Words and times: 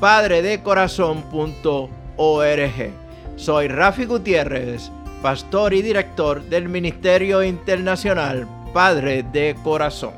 www.padredecorazon.org 0.00 2.92
Soy 3.36 3.68
Rafi 3.68 4.04
Gutiérrez, 4.04 4.90
pastor 5.22 5.72
y 5.74 5.82
director 5.82 6.42
del 6.44 6.68
Ministerio 6.68 7.42
Internacional 7.42 8.46
Padre 8.72 9.24
de 9.24 9.56
Corazón. 9.64 10.14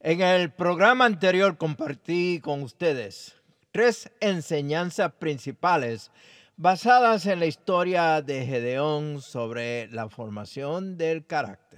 En 0.00 0.20
el 0.20 0.50
programa 0.50 1.04
anterior 1.04 1.56
compartí 1.56 2.40
con 2.40 2.62
ustedes 2.62 3.36
tres 3.70 4.10
enseñanzas 4.20 5.12
principales 5.12 6.10
basadas 6.56 7.26
en 7.26 7.38
la 7.40 7.46
historia 7.46 8.22
de 8.22 8.46
Gedeón 8.46 9.20
sobre 9.22 9.88
la 9.88 10.08
formación 10.08 10.96
del 10.96 11.26
carácter. 11.26 11.77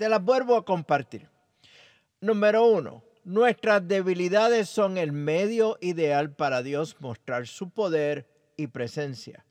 De 0.00 0.08
las 0.08 0.24
vuelvo 0.24 0.56
a 0.56 0.64
compartir. 0.64 1.28
Número 2.22 2.64
uno, 2.64 3.04
nuestras 3.22 3.86
debilidades 3.86 4.70
son 4.70 4.96
el 4.96 5.12
medio 5.12 5.76
ideal 5.82 6.34
para 6.34 6.62
Dios 6.62 6.96
mostrar 7.00 7.46
su 7.46 7.68
poder 7.68 8.26
y 8.56 8.68
presencia. 8.68 9.44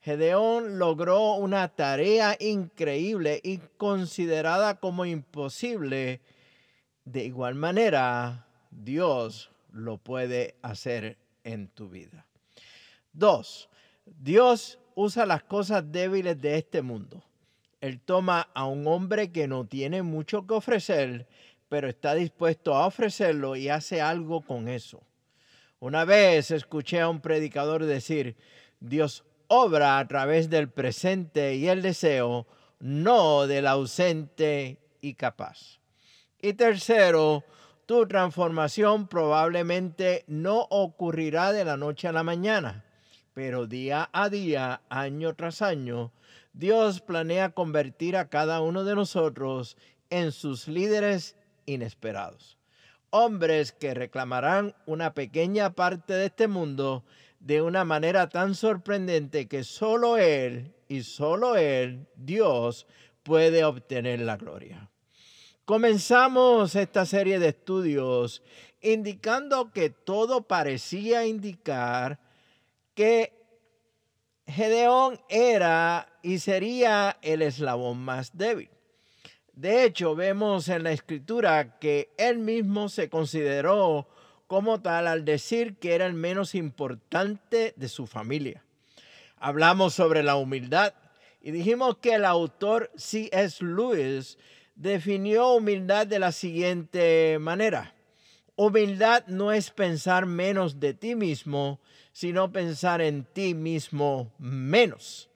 Gedeón 0.00 0.78
logró 0.78 1.32
una 1.32 1.66
tarea 1.66 2.36
increíble 2.38 3.40
y 3.42 3.58
considerada 3.76 4.78
como 4.78 5.04
imposible 5.04 6.20
de 7.04 7.24
igual 7.24 7.56
manera, 7.56 8.46
Dios 8.70 9.50
lo 9.72 9.98
puede 9.98 10.54
hacer 10.62 11.18
en 11.42 11.66
tu 11.66 11.88
vida. 11.88 12.24
Dos, 13.12 13.68
Dios 14.06 14.78
usa 14.94 15.26
las 15.26 15.42
cosas 15.42 15.90
débiles 15.90 16.40
de 16.40 16.58
este 16.58 16.82
mundo. 16.82 17.24
Él 17.82 18.00
toma 18.00 18.48
a 18.54 18.64
un 18.64 18.86
hombre 18.86 19.32
que 19.32 19.48
no 19.48 19.66
tiene 19.66 20.02
mucho 20.02 20.46
que 20.46 20.54
ofrecer, 20.54 21.26
pero 21.68 21.88
está 21.88 22.14
dispuesto 22.14 22.76
a 22.76 22.86
ofrecerlo 22.86 23.56
y 23.56 23.68
hace 23.68 24.00
algo 24.00 24.40
con 24.40 24.68
eso. 24.68 25.02
Una 25.80 26.04
vez 26.04 26.52
escuché 26.52 27.00
a 27.00 27.08
un 27.08 27.20
predicador 27.20 27.84
decir, 27.84 28.36
Dios 28.78 29.24
obra 29.48 29.98
a 29.98 30.06
través 30.06 30.48
del 30.48 30.70
presente 30.70 31.56
y 31.56 31.66
el 31.66 31.82
deseo, 31.82 32.46
no 32.78 33.48
del 33.48 33.66
ausente 33.66 34.78
y 35.00 35.14
capaz. 35.14 35.80
Y 36.40 36.52
tercero, 36.52 37.42
tu 37.86 38.06
transformación 38.06 39.08
probablemente 39.08 40.22
no 40.28 40.68
ocurrirá 40.70 41.52
de 41.52 41.64
la 41.64 41.76
noche 41.76 42.06
a 42.06 42.12
la 42.12 42.22
mañana, 42.22 42.84
pero 43.34 43.66
día 43.66 44.08
a 44.12 44.28
día, 44.28 44.82
año 44.88 45.34
tras 45.34 45.62
año, 45.62 46.12
Dios 46.52 47.00
planea 47.00 47.50
convertir 47.50 48.16
a 48.16 48.28
cada 48.28 48.60
uno 48.60 48.84
de 48.84 48.94
nosotros 48.94 49.76
en 50.10 50.32
sus 50.32 50.68
líderes 50.68 51.36
inesperados. 51.66 52.58
Hombres 53.10 53.72
que 53.72 53.94
reclamarán 53.94 54.74
una 54.86 55.14
pequeña 55.14 55.74
parte 55.74 56.12
de 56.14 56.26
este 56.26 56.48
mundo 56.48 57.04
de 57.40 57.62
una 57.62 57.84
manera 57.84 58.28
tan 58.28 58.54
sorprendente 58.54 59.48
que 59.48 59.64
solo 59.64 60.16
Él 60.16 60.74
y 60.88 61.02
solo 61.02 61.56
Él, 61.56 62.06
Dios, 62.16 62.86
puede 63.22 63.64
obtener 63.64 64.20
la 64.20 64.36
gloria. 64.36 64.90
Comenzamos 65.64 66.74
esta 66.74 67.06
serie 67.06 67.38
de 67.38 67.48
estudios 67.48 68.42
indicando 68.80 69.72
que 69.72 69.90
todo 69.90 70.42
parecía 70.42 71.24
indicar 71.24 72.20
que 72.94 73.41
Gedeón 74.46 75.20
era 75.28 76.08
y 76.22 76.38
sería 76.38 77.16
el 77.22 77.42
eslabón 77.42 77.98
más 77.98 78.36
débil. 78.36 78.70
De 79.52 79.84
hecho, 79.84 80.14
vemos 80.14 80.68
en 80.68 80.82
la 80.82 80.92
escritura 80.92 81.78
que 81.78 82.10
él 82.16 82.38
mismo 82.38 82.88
se 82.88 83.08
consideró 83.08 84.08
como 84.46 84.80
tal 84.80 85.06
al 85.06 85.24
decir 85.24 85.76
que 85.76 85.94
era 85.94 86.06
el 86.06 86.14
menos 86.14 86.54
importante 86.54 87.74
de 87.76 87.88
su 87.88 88.06
familia. 88.06 88.64
Hablamos 89.36 89.94
sobre 89.94 90.22
la 90.22 90.36
humildad 90.36 90.94
y 91.40 91.50
dijimos 91.50 91.98
que 91.98 92.14
el 92.14 92.24
autor 92.24 92.90
C.S. 92.96 93.64
Lewis 93.64 94.38
definió 94.74 95.54
humildad 95.54 96.06
de 96.06 96.18
la 96.18 96.32
siguiente 96.32 97.38
manera. 97.40 97.94
Humildad 98.54 99.26
no 99.28 99.50
es 99.50 99.70
pensar 99.70 100.26
menos 100.26 100.78
de 100.78 100.92
ti 100.92 101.14
mismo, 101.14 101.80
sino 102.12 102.52
pensar 102.52 103.00
en 103.00 103.24
ti 103.24 103.54
mismo 103.54 104.30
menos. 104.38 105.30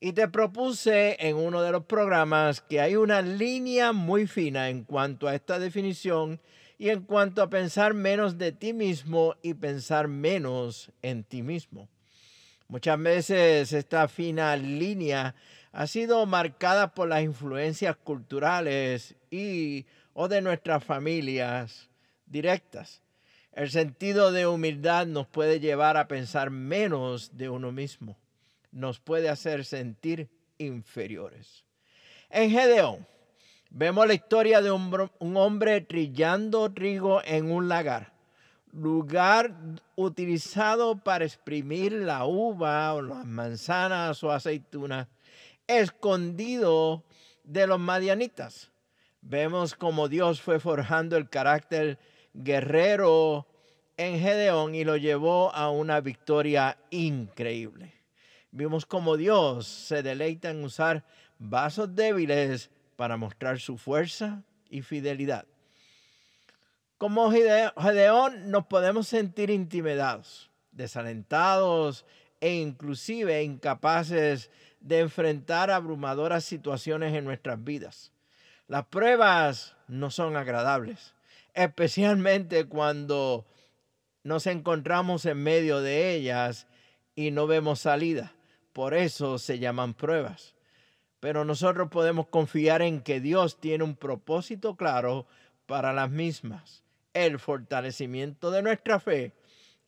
Y 0.00 0.12
te 0.12 0.28
propuse 0.28 1.16
en 1.26 1.36
uno 1.36 1.62
de 1.62 1.72
los 1.72 1.86
programas 1.86 2.60
que 2.60 2.80
hay 2.80 2.96
una 2.96 3.22
línea 3.22 3.92
muy 3.92 4.26
fina 4.26 4.68
en 4.68 4.84
cuanto 4.84 5.28
a 5.28 5.34
esta 5.34 5.58
definición 5.58 6.40
y 6.76 6.90
en 6.90 7.02
cuanto 7.02 7.40
a 7.40 7.48
pensar 7.48 7.94
menos 7.94 8.36
de 8.36 8.52
ti 8.52 8.74
mismo 8.74 9.34
y 9.40 9.54
pensar 9.54 10.08
menos 10.08 10.90
en 11.00 11.24
ti 11.24 11.42
mismo. 11.42 11.88
Muchas 12.68 13.00
veces 13.00 13.72
esta 13.72 14.08
fina 14.08 14.56
línea 14.56 15.34
ha 15.72 15.86
sido 15.86 16.26
marcada 16.26 16.92
por 16.92 17.08
las 17.08 17.22
influencias 17.22 17.96
culturales 17.96 19.14
y 19.30 19.86
o 20.12 20.28
de 20.28 20.42
nuestras 20.42 20.84
familias 20.84 21.88
directas. 22.32 23.02
El 23.52 23.70
sentido 23.70 24.32
de 24.32 24.46
humildad 24.46 25.06
nos 25.06 25.28
puede 25.28 25.60
llevar 25.60 25.96
a 25.96 26.08
pensar 26.08 26.50
menos 26.50 27.36
de 27.36 27.50
uno 27.50 27.70
mismo. 27.70 28.16
Nos 28.72 28.98
puede 28.98 29.28
hacer 29.28 29.64
sentir 29.64 30.30
inferiores. 30.56 31.64
En 32.30 32.50
Gedeón 32.50 33.06
vemos 33.70 34.06
la 34.06 34.14
historia 34.14 34.62
de 34.62 34.70
un, 34.70 35.36
hombre 35.36 35.82
trillando 35.82 36.72
trigo 36.72 37.20
en 37.24 37.52
un 37.52 37.68
lagar, 37.68 38.14
lugar 38.72 39.54
utilizado 39.96 40.96
para 40.96 41.26
exprimir 41.26 41.92
la 41.92 42.24
uva 42.24 42.94
o 42.94 43.02
las 43.02 43.26
manzanas 43.26 44.24
o 44.24 44.32
aceitunas 44.32 45.08
escondido 45.66 47.04
de 47.44 47.66
los 47.66 47.78
madianitas. 47.78 48.70
Vemos 49.20 49.74
como 49.74 50.08
Dios 50.08 50.40
fue 50.40 50.58
forjando 50.58 51.16
el 51.16 51.28
carácter 51.28 51.98
guerrero 52.34 53.46
en 53.96 54.18
Gedeón 54.18 54.74
y 54.74 54.84
lo 54.84 54.96
llevó 54.96 55.54
a 55.54 55.70
una 55.70 56.00
victoria 56.00 56.78
increíble. 56.90 57.94
Vimos 58.50 58.86
como 58.86 59.16
Dios 59.16 59.66
se 59.66 60.02
deleita 60.02 60.50
en 60.50 60.64
usar 60.64 61.04
vasos 61.38 61.94
débiles 61.94 62.70
para 62.96 63.16
mostrar 63.16 63.60
su 63.60 63.78
fuerza 63.78 64.42
y 64.68 64.82
fidelidad. 64.82 65.46
Como 66.98 67.30
Gedeón 67.32 68.50
nos 68.50 68.66
podemos 68.66 69.08
sentir 69.08 69.50
intimidados, 69.50 70.50
desalentados 70.70 72.04
e 72.40 72.54
inclusive 72.54 73.42
incapaces 73.42 74.50
de 74.80 75.00
enfrentar 75.00 75.70
abrumadoras 75.70 76.44
situaciones 76.44 77.14
en 77.14 77.24
nuestras 77.24 77.62
vidas. 77.62 78.12
Las 78.68 78.86
pruebas 78.86 79.76
no 79.88 80.10
son 80.10 80.36
agradables, 80.36 81.14
especialmente 81.54 82.64
cuando 82.66 83.46
nos 84.24 84.46
encontramos 84.46 85.26
en 85.26 85.42
medio 85.42 85.80
de 85.80 86.14
ellas 86.14 86.66
y 87.14 87.30
no 87.30 87.46
vemos 87.46 87.80
salida. 87.80 88.32
Por 88.72 88.94
eso 88.94 89.38
se 89.38 89.58
llaman 89.58 89.94
pruebas. 89.94 90.54
Pero 91.20 91.44
nosotros 91.44 91.88
podemos 91.90 92.26
confiar 92.28 92.82
en 92.82 93.00
que 93.00 93.20
Dios 93.20 93.60
tiene 93.60 93.84
un 93.84 93.96
propósito 93.96 94.76
claro 94.76 95.26
para 95.66 95.92
las 95.92 96.10
mismas, 96.10 96.82
el 97.14 97.38
fortalecimiento 97.38 98.50
de 98.50 98.62
nuestra 98.62 98.98
fe 98.98 99.32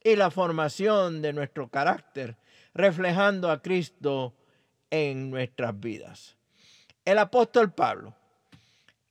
y 0.02 0.16
la 0.16 0.30
formación 0.30 1.22
de 1.22 1.32
nuestro 1.32 1.68
carácter, 1.68 2.36
reflejando 2.74 3.50
a 3.50 3.62
Cristo 3.62 4.34
en 4.90 5.30
nuestras 5.30 5.78
vidas. 5.80 6.36
El 7.04 7.18
apóstol 7.18 7.72
Pablo, 7.72 8.14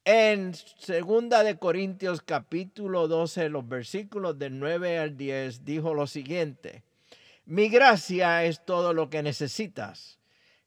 en 0.05 0.53
segunda 0.53 1.43
de 1.43 1.57
Corintios 1.57 2.21
capítulo 2.21 3.07
12, 3.07 3.49
los 3.49 3.67
versículos 3.67 4.37
del 4.37 4.59
9 4.59 4.99
al 4.99 5.17
10, 5.17 5.63
dijo 5.63 5.93
lo 5.93 6.07
siguiente: 6.07 6.83
Mi 7.45 7.69
gracia 7.69 8.43
es 8.43 8.65
todo 8.65 8.93
lo 8.93 9.09
que 9.09 9.23
necesitas. 9.23 10.19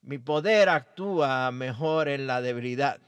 Mi 0.02 0.18
poder 0.18 0.68
actúa 0.68 1.50
mejor 1.50 2.08
en 2.08 2.26
la 2.26 2.40
debilidad. 2.40 3.00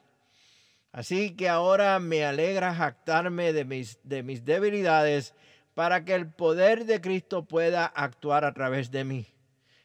Así 0.93 1.37
que 1.37 1.49
ahora 1.49 1.99
me 2.01 2.25
alegra 2.25 2.75
jactarme 2.75 3.53
de 3.53 3.65
mis, 3.65 3.99
de 4.03 4.23
mis 4.23 4.45
debilidades 4.45 5.35
para 5.75 6.05
que 6.05 6.15
el 6.15 6.31
poder 6.31 6.87
de 6.87 7.01
Cristo 7.01 7.45
pueda 7.45 7.87
actuar 7.87 8.45
a 8.45 8.53
través 8.53 8.91
de 8.91 9.05
mí. 9.05 9.27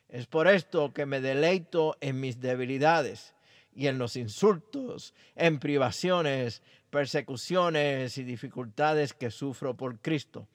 Es 0.10 0.26
por 0.26 0.48
esto 0.48 0.92
que 0.94 1.06
me 1.06 1.22
deleito 1.22 1.98
en 2.02 2.20
mis 2.20 2.40
debilidades 2.40 3.34
y 3.76 3.88
en 3.88 3.98
los 3.98 4.16
insultos, 4.16 5.14
en 5.36 5.60
privaciones, 5.60 6.62
persecuciones 6.90 8.18
y 8.18 8.24
dificultades 8.24 9.14
que 9.14 9.32
sufro 9.32 9.76
por 9.76 10.00
Cristo. 10.00 10.48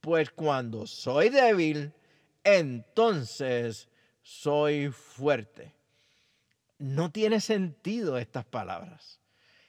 Pues 0.00 0.30
cuando 0.30 0.86
soy 0.86 1.28
débil, 1.28 1.92
entonces 2.44 3.88
soy 4.22 4.88
fuerte. 4.90 5.74
No 6.78 7.12
tiene 7.12 7.40
sentido 7.40 8.18
estas 8.18 8.44
palabras. 8.44 9.20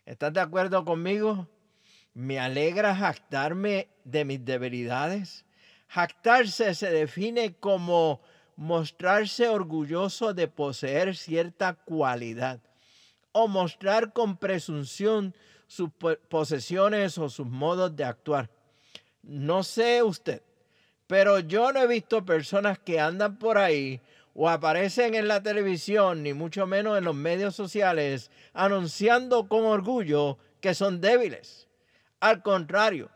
¿Estás 0.06 0.34
de 0.34 0.42
acuerdo 0.42 0.84
conmigo? 0.86 1.48
Me 2.14 2.40
alegra 2.40 2.96
jactarme 2.96 3.90
de 4.04 4.26
mis 4.26 4.44
debilidades. 4.44 5.46
Jactarse 5.88 6.74
se 6.74 6.90
define 6.90 7.54
como 7.56 8.22
mostrarse 8.56 9.48
orgulloso 9.48 10.34
de 10.34 10.48
poseer 10.48 11.16
cierta 11.16 11.74
cualidad 11.74 12.62
o 13.34 13.48
mostrar 13.50 14.14
con 14.14 14.38
presunción 14.38 15.36
sus 15.68 15.90
posesiones 16.30 17.18
o 17.18 17.30
sus 17.30 17.48
modos 17.48 17.96
de 17.96 18.06
actuar. 18.06 18.50
No 19.22 19.64
sé 19.64 20.02
usted, 20.02 20.42
pero 21.08 21.40
yo 21.40 21.74
no 21.74 21.82
he 21.82 21.88
visto 21.88 22.26
personas 22.26 22.80
que 22.80 23.00
andan 23.00 23.38
por 23.38 23.58
ahí 23.58 24.02
o 24.34 24.50
aparecen 24.50 25.16
en 25.16 25.28
la 25.28 25.44
televisión, 25.44 26.24
ni 26.24 26.34
mucho 26.34 26.66
menos 26.66 26.98
en 26.98 27.04
los 27.04 27.16
medios 27.16 27.56
sociales, 27.56 28.32
anunciando 28.54 29.48
con 29.48 29.66
orgullo 29.66 30.38
que 30.60 30.74
son 30.74 31.02
débiles. 31.02 31.68
Al 32.20 32.42
contrario, 32.42 33.10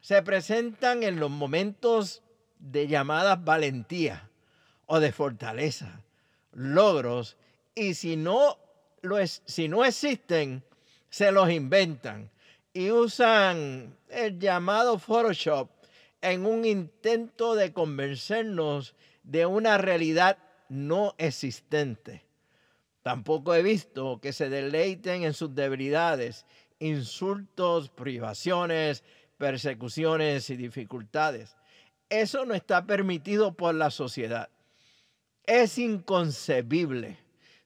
se 0.00 0.22
presentan 0.22 1.02
en 1.02 1.20
los 1.20 1.30
momentos 1.30 2.22
de 2.58 2.86
llamadas 2.86 3.42
valentía 3.44 4.30
o 4.86 5.00
de 5.00 5.12
fortaleza, 5.12 6.02
logros, 6.52 7.36
y 7.74 7.94
si 7.94 8.16
no, 8.16 8.58
si 9.44 9.68
no 9.68 9.84
existen, 9.84 10.62
se 11.08 11.32
los 11.32 11.50
inventan 11.50 12.30
y 12.72 12.90
usan 12.90 13.96
el 14.08 14.38
llamado 14.38 14.98
Photoshop 14.98 15.70
en 16.20 16.46
un 16.46 16.64
intento 16.64 17.54
de 17.54 17.72
convencernos 17.72 18.94
de 19.22 19.46
una 19.46 19.78
realidad 19.78 20.38
no 20.68 21.14
existente. 21.18 22.24
Tampoco 23.02 23.54
he 23.54 23.62
visto 23.62 24.20
que 24.20 24.32
se 24.32 24.48
deleiten 24.48 25.22
en 25.22 25.32
sus 25.32 25.54
debilidades 25.54 26.44
insultos, 26.78 27.88
privaciones, 27.90 29.02
persecuciones 29.36 30.50
y 30.50 30.56
dificultades. 30.56 31.56
Eso 32.08 32.44
no 32.44 32.54
está 32.54 32.86
permitido 32.86 33.52
por 33.54 33.74
la 33.74 33.90
sociedad. 33.90 34.50
Es 35.44 35.78
inconcebible. 35.78 37.18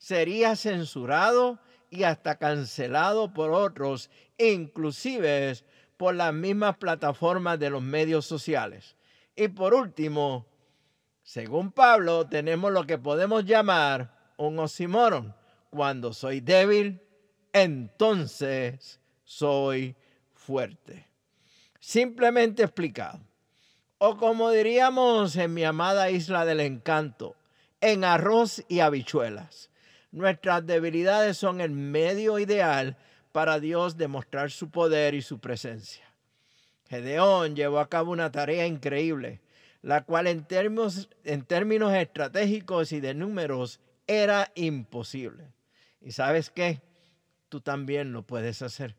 Sería 0.02 0.56
censurado 0.56 1.60
y 1.88 2.02
hasta 2.02 2.34
cancelado 2.34 3.32
por 3.32 3.52
otros, 3.52 4.10
inclusive 4.36 5.54
por 5.96 6.16
las 6.16 6.34
mismas 6.34 6.76
plataformas 6.78 7.60
de 7.60 7.70
los 7.70 7.82
medios 7.82 8.26
sociales. 8.26 8.96
Y 9.36 9.46
por 9.46 9.74
último, 9.74 10.44
según 11.22 11.70
Pablo, 11.70 12.26
tenemos 12.26 12.72
lo 12.72 12.84
que 12.84 12.98
podemos 12.98 13.44
llamar 13.44 14.12
un 14.38 14.58
oxímoron. 14.58 15.36
Cuando 15.70 16.12
soy 16.12 16.40
débil, 16.40 17.00
entonces 17.52 18.98
soy 19.22 19.94
fuerte. 20.34 21.06
Simplemente 21.78 22.64
explicado. 22.64 23.20
O 23.98 24.16
como 24.16 24.50
diríamos 24.50 25.36
en 25.36 25.54
mi 25.54 25.62
amada 25.62 26.10
isla 26.10 26.44
del 26.44 26.58
encanto, 26.58 27.36
en 27.80 28.02
arroz 28.02 28.64
y 28.66 28.80
habichuelas. 28.80 29.70
Nuestras 30.12 30.66
debilidades 30.66 31.36
son 31.36 31.60
el 31.60 31.70
medio 31.70 32.38
ideal 32.38 32.96
para 33.32 33.58
Dios 33.58 33.96
demostrar 33.96 34.50
su 34.50 34.70
poder 34.70 35.14
y 35.14 35.22
su 35.22 35.40
presencia. 35.40 36.04
Gedeón 36.88 37.56
llevó 37.56 37.80
a 37.80 37.88
cabo 37.88 38.12
una 38.12 38.30
tarea 38.30 38.66
increíble, 38.66 39.40
la 39.80 40.04
cual 40.04 40.26
en 40.26 40.44
términos, 40.44 41.08
en 41.24 41.44
términos 41.44 41.92
estratégicos 41.94 42.92
y 42.92 43.00
de 43.00 43.14
números 43.14 43.80
era 44.06 44.52
imposible. 44.54 45.52
¿Y 46.00 46.12
sabes 46.12 46.50
qué? 46.50 46.82
Tú 47.48 47.60
también 47.60 48.12
lo 48.12 48.22
puedes 48.22 48.62
hacer 48.62 48.94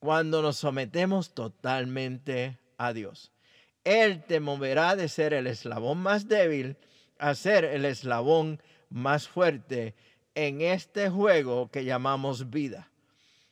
cuando 0.00 0.40
nos 0.42 0.56
sometemos 0.56 1.34
totalmente 1.34 2.58
a 2.78 2.92
Dios. 2.92 3.30
Él 3.84 4.24
te 4.24 4.40
moverá 4.40 4.96
de 4.96 5.08
ser 5.08 5.32
el 5.34 5.46
eslabón 5.46 5.98
más 5.98 6.26
débil 6.26 6.76
a 7.18 7.34
ser 7.34 7.64
el 7.64 7.84
eslabón 7.84 8.60
más 8.88 9.28
fuerte 9.28 9.94
en 10.34 10.60
este 10.60 11.10
juego 11.10 11.70
que 11.70 11.84
llamamos 11.84 12.50
vida. 12.50 12.90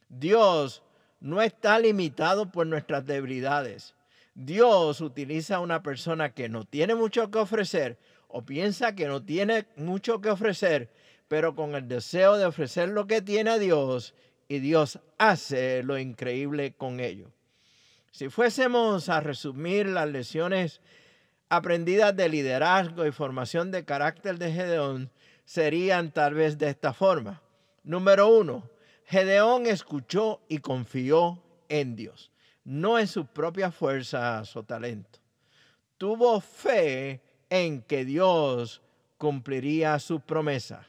Dios 0.09 0.83
no 1.21 1.43
está 1.43 1.79
limitado 1.79 2.51
por 2.51 2.67
nuestras 2.67 3.05
debilidades. 3.05 3.95
Dios 4.35 5.01
utiliza 5.01 5.57
a 5.57 5.61
una 5.61 5.83
persona 5.83 6.33
que 6.33 6.49
no 6.49 6.65
tiene 6.65 6.95
mucho 6.95 7.31
que 7.31 7.39
ofrecer 7.39 7.99
o 8.29 8.43
piensa 8.43 8.95
que 8.95 9.09
no 9.09 9.23
tiene 9.23 9.67
mucho 9.77 10.21
que 10.21 10.31
ofrecer, 10.31 10.91
pero 11.27 11.55
con 11.55 11.75
el 11.75 11.89
deseo 11.89 12.37
de 12.37 12.47
ofrecer 12.47 12.91
lo 12.91 13.07
que 13.07 13.23
tiene 13.23 13.51
a 13.51 13.59
Dios 13.59 14.15
y 14.49 14.61
Dios 14.61 15.01
hace 15.19 15.83
lo 15.83 15.99
increíble 15.99 16.75
con 16.75 17.01
ello. 17.01 17.31
Si 18.13 18.29
fuésemos 18.29 19.09
a 19.09 19.21
resumir 19.21 19.87
las 19.87 20.09
lecciones 20.09 20.81
aprendidas 21.49 22.15
de 22.17 22.29
liderazgo 22.29 23.07
y 23.07 23.13
formación 23.13 23.71
de 23.71 23.85
carácter 23.85 24.39
de 24.39 24.53
Gedeón, 24.53 25.11
serían 25.49 26.13
tal 26.13 26.35
vez 26.35 26.59
de 26.59 26.69
esta 26.69 26.93
forma. 26.93 27.41
Número 27.83 28.29
uno, 28.29 28.69
Gedeón 29.07 29.65
escuchó 29.65 30.43
y 30.47 30.59
confió 30.59 31.43
en 31.71 31.97
Dios, 31.97 32.31
no 32.65 32.99
en 32.99 33.07
sus 33.07 33.27
propias 33.29 33.75
fuerzas 33.75 34.55
o 34.57 34.63
talento. 34.63 35.21
Tuvo 35.97 36.43
fe 36.43 37.23
en 37.49 37.81
que 37.81 38.05
Dios 38.05 38.83
cumpliría 39.17 39.99
su 40.01 40.21
promesa. 40.21 40.87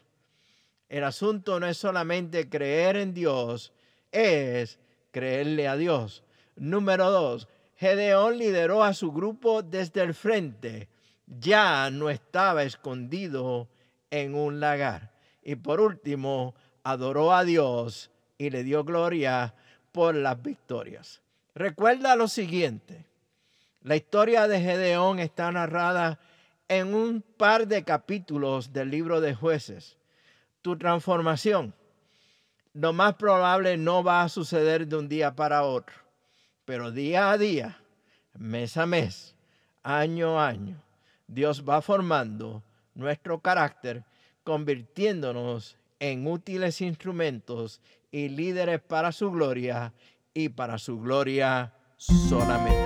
El 0.89 1.05
asunto 1.05 1.57
no 1.61 1.65
es 1.65 1.77
solamente 1.77 2.49
creer 2.49 2.97
en 2.97 3.13
Dios, 3.13 3.71
es 4.11 4.77
creerle 5.11 5.69
a 5.69 5.77
Dios. 5.77 6.21
Número 6.57 7.09
dos, 7.09 7.47
Gedeón 7.77 8.37
lideró 8.37 8.83
a 8.83 8.93
su 8.93 9.13
grupo 9.13 9.63
desde 9.63 10.01
el 10.01 10.13
frente. 10.13 10.89
Ya 11.27 11.89
no 11.91 12.09
estaba 12.09 12.63
escondido 12.63 13.69
en 14.11 14.35
un 14.35 14.59
lagar. 14.59 15.11
Y 15.43 15.55
por 15.55 15.79
último, 15.79 16.55
adoró 16.83 17.33
a 17.33 17.43
Dios 17.43 18.11
y 18.37 18.49
le 18.49 18.63
dio 18.63 18.83
gloria 18.83 19.53
por 19.91 20.15
las 20.15 20.41
victorias. 20.41 21.21
Recuerda 21.55 22.15
lo 22.15 22.27
siguiente. 22.27 23.05
La 23.81 23.95
historia 23.95 24.47
de 24.47 24.61
Gedeón 24.61 25.19
está 25.19 25.51
narrada 25.51 26.19
en 26.67 26.93
un 26.93 27.21
par 27.21 27.67
de 27.67 27.83
capítulos 27.83 28.73
del 28.73 28.91
libro 28.91 29.21
de 29.21 29.33
jueces 29.33 29.99
tu 30.61 30.77
transformación, 30.77 31.73
lo 32.73 32.93
más 32.93 33.15
probable 33.15 33.77
no 33.77 34.03
va 34.03 34.23
a 34.23 34.29
suceder 34.29 34.87
de 34.87 34.97
un 34.97 35.09
día 35.09 35.35
para 35.35 35.63
otro, 35.63 35.95
pero 36.65 36.91
día 36.91 37.31
a 37.31 37.37
día, 37.37 37.81
mes 38.37 38.77
a 38.77 38.85
mes, 38.85 39.35
año 39.83 40.39
a 40.39 40.47
año, 40.47 40.81
Dios 41.27 41.63
va 41.67 41.81
formando 41.81 42.63
nuestro 42.95 43.39
carácter, 43.39 44.03
convirtiéndonos 44.43 45.77
en 45.99 46.27
útiles 46.27 46.81
instrumentos 46.81 47.81
y 48.11 48.29
líderes 48.29 48.81
para 48.81 49.11
su 49.11 49.31
gloria 49.31 49.93
y 50.33 50.49
para 50.49 50.77
su 50.77 50.99
gloria 50.99 51.73
solamente. 51.97 52.77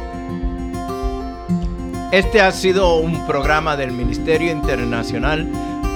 Este 2.12 2.41
ha 2.41 2.51
sido 2.51 2.98
un 2.98 3.25
programa 3.25 3.75
del 3.75 3.91
Ministerio 3.91 4.51
Internacional 4.51 5.48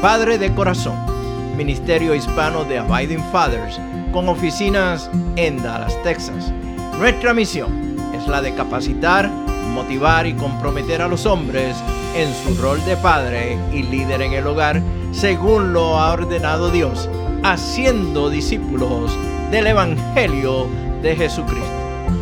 Padre 0.02 0.38
de 0.38 0.54
Corazón 0.54 1.18
Ministerio 1.58 2.14
Hispano 2.14 2.66
de 2.66 2.78
Abiding 2.78 3.24
Fathers, 3.32 3.80
con 4.14 4.30
oficinas 4.30 5.10
en 5.38 5.62
Dallas, 5.64 5.98
Texas. 6.04 6.54
Nuestra 7.00 7.34
misión 7.34 7.98
es 8.14 8.28
la 8.28 8.44
de 8.44 8.54
capacitar, 8.54 9.28
motivar 9.78 10.26
y 10.26 10.34
comprometer 10.34 11.04
a 11.04 11.08
los 11.08 11.28
hombres 11.28 11.78
en 12.16 12.34
su 12.34 12.60
rol 12.60 12.84
de 12.86 12.98
padre 12.98 13.60
y 13.72 13.84
líder 13.84 14.24
en 14.24 14.34
el 14.34 14.48
hogar, 14.48 14.82
según 15.12 15.72
lo 15.72 16.00
ha 16.00 16.14
ordenado 16.14 16.72
Dios, 16.72 17.08
haciendo 17.44 18.32
discípulos 18.32 19.16
del 19.52 19.68
Evangelio 19.68 20.68
de 21.04 21.16
Jesucristo. 21.16 21.70